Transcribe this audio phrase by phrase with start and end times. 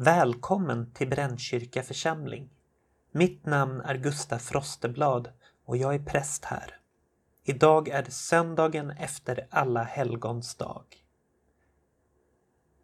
[0.00, 2.50] Välkommen till Brännkyrka församling.
[3.12, 5.32] Mitt namn är Gustaf Frosteblad
[5.64, 6.80] och jag är präst här.
[7.44, 10.84] Idag är det söndagen efter alla helgons dag.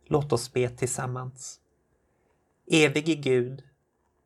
[0.07, 1.61] Låt oss be tillsammans.
[2.71, 3.63] Evige Gud,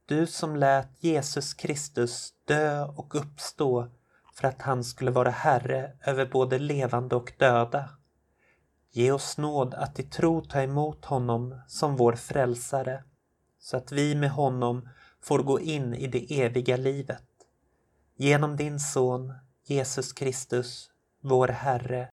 [0.07, 3.89] du som lät Jesus Kristus dö och uppstå
[4.35, 7.98] för att han skulle vara Herre över både levande och döda.
[8.91, 13.05] Ge oss nåd att i tro ta emot honom som vår frälsare,
[13.59, 14.89] så att vi med honom
[15.21, 17.25] får gå in i det eviga livet.
[18.17, 19.33] Genom din son
[19.65, 22.11] Jesus Kristus, vår Herre.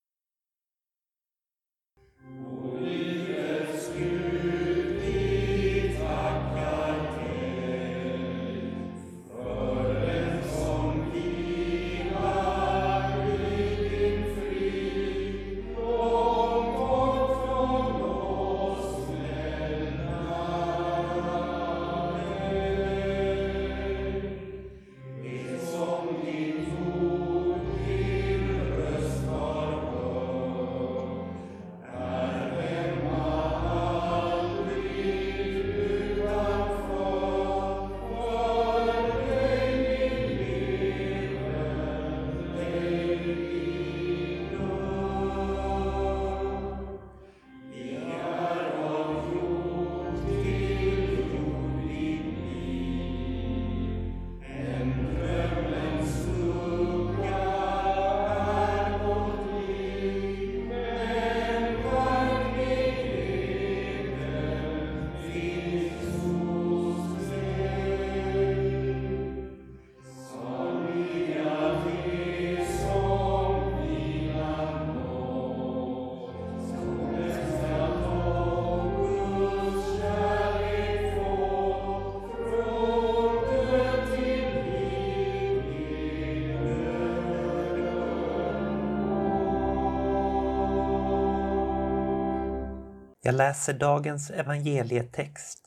[93.26, 95.60] Jag läser dagens evangelietext.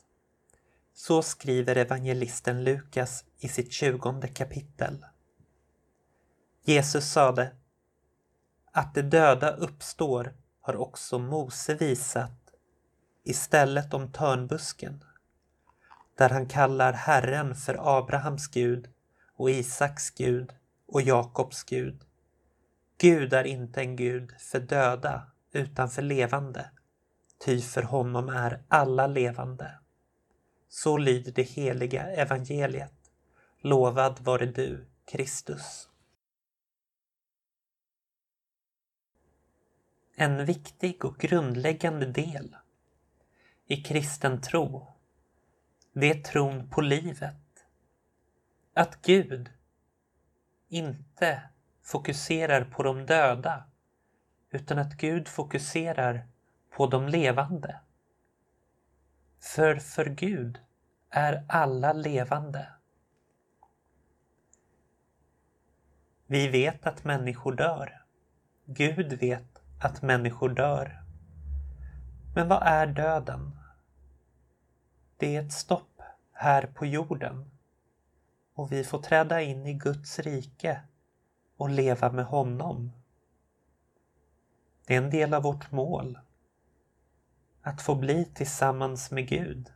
[0.93, 5.05] Så skriver evangelisten Lukas i sitt tjugonde kapitel.
[6.63, 7.51] Jesus sade
[8.71, 12.39] att de döda uppstår har också Mose visat
[13.23, 15.03] istället om törnbusken,
[16.17, 18.87] där han kallar Herren för Abrahams Gud
[19.35, 20.53] och Isaks Gud
[20.87, 22.01] och Jakobs Gud.
[22.97, 26.69] Gud är inte en Gud för döda utan för levande
[27.39, 29.79] ty för honom är alla levande.
[30.69, 33.11] Så lyder det heliga evangeliet.
[33.61, 35.89] Lovad vare du, Kristus.
[40.15, 42.55] En viktig och grundläggande del
[43.65, 44.87] i kristen tro,
[45.93, 47.65] det är tron på livet.
[48.73, 49.49] Att Gud
[50.67, 51.41] inte
[51.83, 53.63] fokuserar på de döda,
[54.49, 56.27] utan att Gud fokuserar
[56.69, 57.79] på de levande.
[59.39, 60.59] För för Gud
[61.09, 62.67] är alla levande.
[66.25, 68.05] Vi vet att människor dör.
[68.65, 71.03] Gud vet att människor dör.
[72.35, 73.59] Men vad är döden?
[75.17, 76.01] Det är ett stopp
[76.33, 77.51] här på jorden
[78.53, 80.81] och vi får träda in i Guds rike
[81.57, 82.91] och leva med honom.
[84.85, 86.19] Det är en del av vårt mål
[87.69, 89.73] att få bli tillsammans med Gud.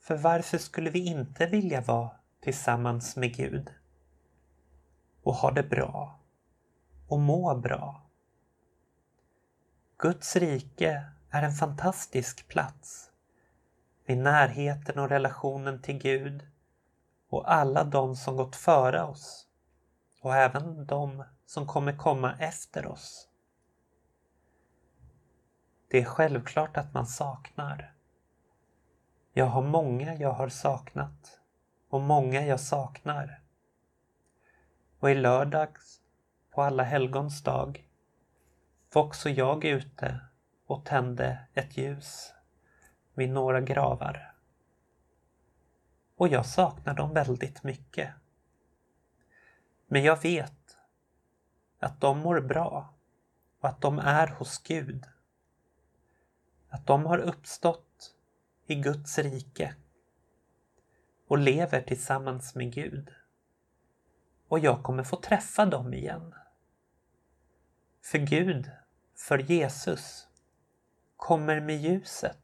[0.00, 2.10] För varför skulle vi inte vilja vara
[2.40, 3.70] tillsammans med Gud?
[5.22, 6.18] Och ha det bra.
[7.08, 8.02] Och må bra.
[9.98, 13.10] Guds rike är en fantastisk plats.
[14.06, 16.46] Vid närheten och relationen till Gud
[17.28, 19.46] och alla de som gått före oss
[20.20, 23.29] och även de som kommer komma efter oss.
[25.90, 27.92] Det är självklart att man saknar.
[29.32, 31.40] Jag har många jag har saknat
[31.88, 33.40] och många jag saknar.
[34.98, 36.00] Och i lördags,
[36.50, 37.88] på alla helgons dag,
[38.92, 40.20] var också jag ute
[40.66, 42.34] och tände ett ljus
[43.14, 44.34] vid några gravar.
[46.16, 48.14] Och jag saknar dem väldigt mycket.
[49.86, 50.78] Men jag vet
[51.78, 52.94] att de mår bra
[53.60, 55.06] och att de är hos Gud
[56.70, 58.14] att de har uppstått
[58.66, 59.74] i Guds rike
[61.28, 63.14] och lever tillsammans med Gud.
[64.48, 66.34] Och jag kommer få träffa dem igen.
[68.02, 68.70] För Gud,
[69.16, 70.28] för Jesus,
[71.16, 72.40] kommer med ljuset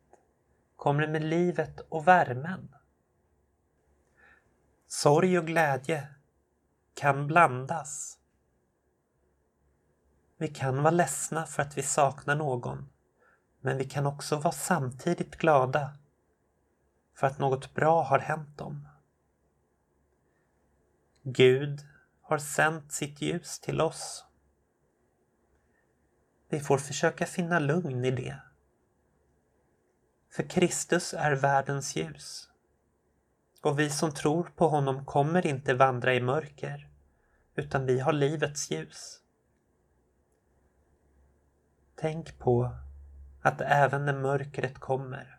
[0.76, 2.74] kommer med livet och värmen.
[4.86, 6.08] Sorg och glädje
[6.94, 8.18] kan blandas.
[10.36, 12.88] Vi kan vara ledsna för att vi saknar någon,
[13.66, 15.96] men vi kan också vara samtidigt glada
[17.14, 18.88] för att något bra har hänt dem.
[21.22, 21.80] Gud
[22.22, 24.24] har sänt sitt ljus till oss.
[26.48, 28.40] Vi får försöka finna lugn i det.
[30.30, 32.50] För Kristus är världens ljus.
[33.62, 36.88] Och vi som tror på honom kommer inte vandra i mörker,
[37.54, 39.20] utan vi har livets ljus.
[41.96, 42.85] Tänk på
[43.46, 45.38] att även när mörkret kommer,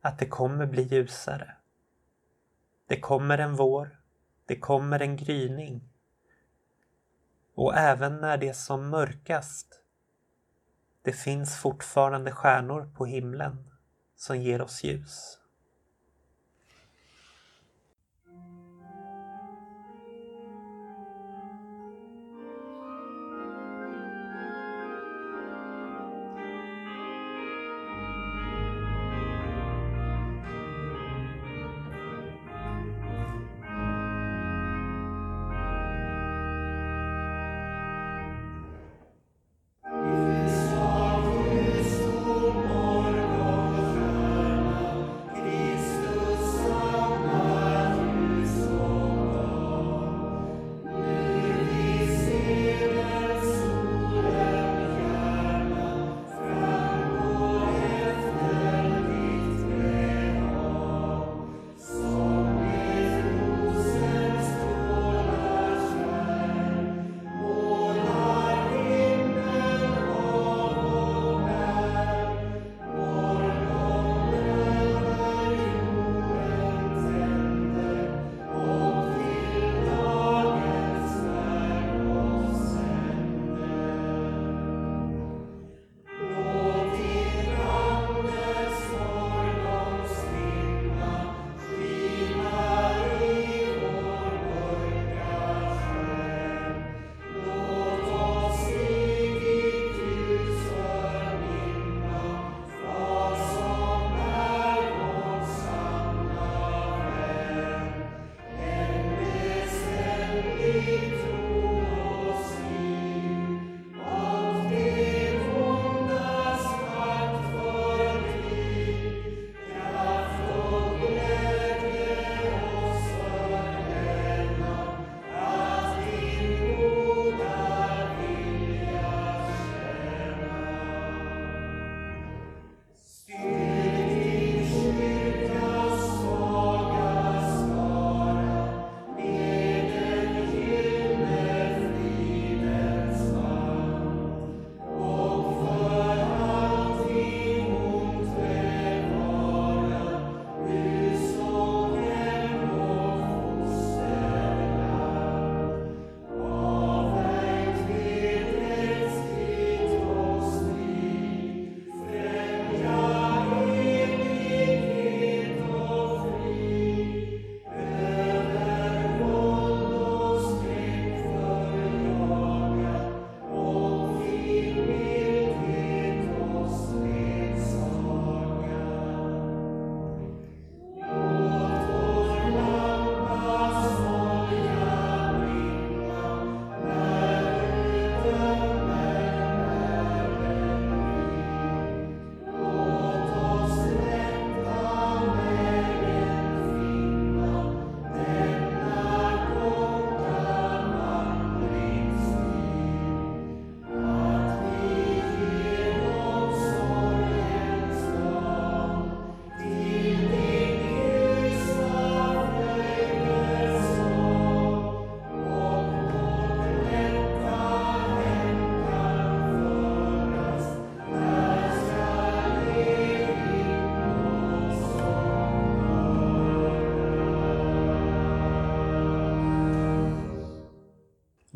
[0.00, 1.56] att det kommer bli ljusare.
[2.86, 4.00] Det kommer en vår,
[4.46, 5.88] det kommer en gryning.
[7.54, 9.80] Och även när det är som mörkast,
[11.02, 13.70] det finns fortfarande stjärnor på himlen
[14.16, 15.38] som ger oss ljus.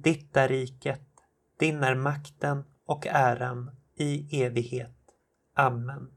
[0.00, 1.08] Ditt är riket,
[1.58, 4.96] din är makten och äran i evighet.
[5.54, 6.10] Amen.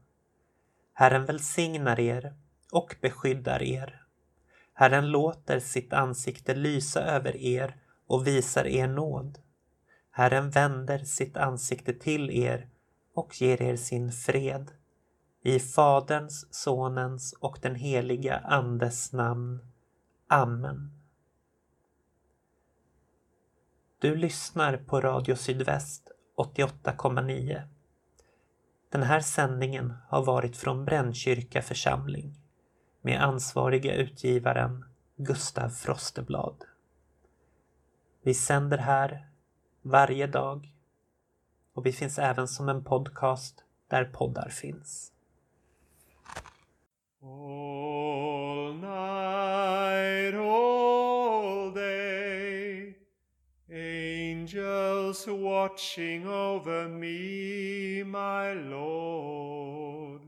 [0.92, 2.34] Herren välsignar er
[2.72, 4.02] och beskyddar er.
[4.74, 9.38] Herren låter sitt ansikte lysa över er och visar er nåd.
[10.10, 12.68] Herren vänder sitt ansikte till er
[13.14, 14.70] och ger er sin fred.
[15.42, 19.58] I Faderns, Sonens och den heliga Andes namn.
[20.28, 21.01] Amen.
[24.02, 27.62] Du lyssnar på Radio Sydväst 88,9.
[28.88, 32.34] Den här sändningen har varit från Brännkyrka församling
[33.00, 34.84] med ansvariga utgivaren
[35.16, 36.64] Gustav Frosteblad.
[38.22, 39.28] Vi sänder här
[39.82, 40.72] varje dag
[41.74, 45.12] och vi finns även som en podcast där poddar finns.
[47.22, 49.21] All night,
[55.12, 60.22] angels watching over me, my Lord.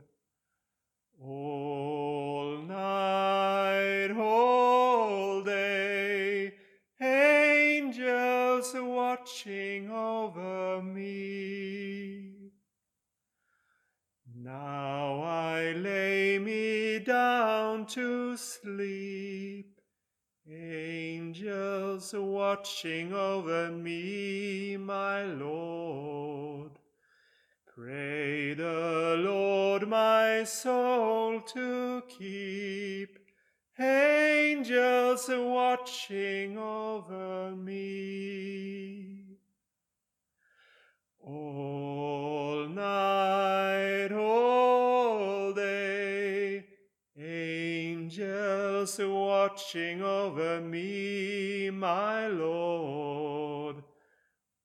[1.22, 6.52] All night, all day,
[7.00, 12.50] angels watching over me.
[14.36, 19.73] Now I lay me down to sleep,
[20.50, 26.72] angels watching over me, my Lord.
[27.74, 33.18] Pray the Lord my soul to keep,
[33.80, 39.38] angels watching over me.
[41.20, 44.83] All night, all
[48.86, 53.82] watching over me, my Lord.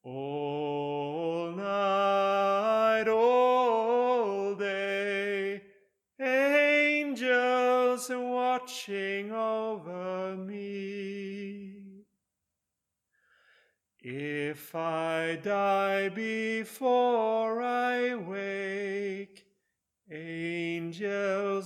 [0.03, 5.61] All night, all day,
[6.19, 11.75] angels watching over me.
[14.01, 17.61] If I die before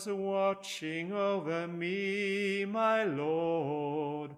[0.08, 4.32] watching over me, my Lord.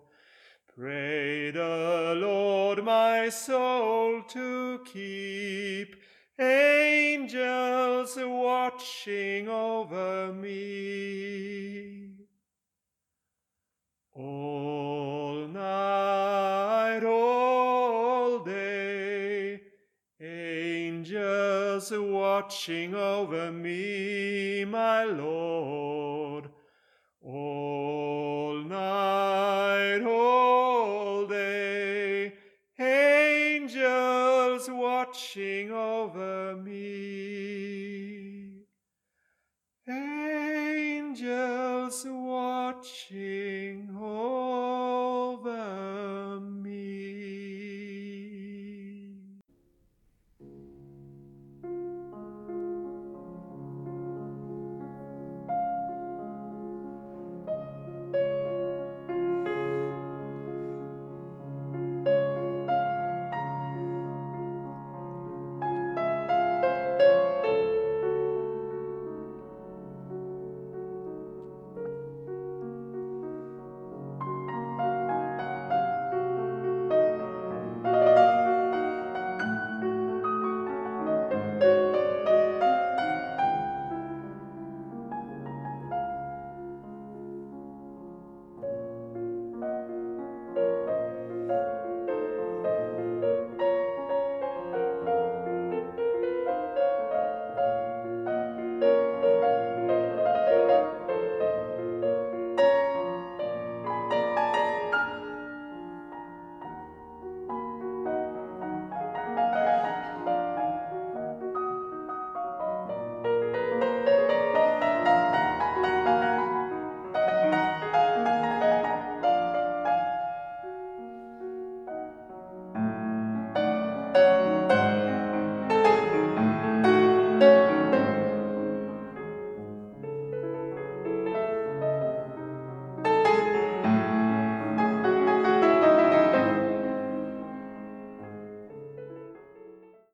[0.78, 5.96] Pray the Lord my soul to keep,
[6.40, 12.10] angels watching over me.
[14.14, 14.65] All
[22.36, 25.85] watching over me, my Lord.